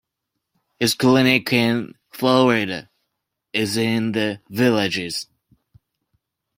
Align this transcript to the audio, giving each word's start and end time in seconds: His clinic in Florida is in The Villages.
His 0.79 0.95
clinic 0.95 1.53
in 1.53 1.93
Florida 2.09 2.89
is 3.53 3.77
in 3.77 4.13
The 4.13 4.41
Villages. 4.49 5.27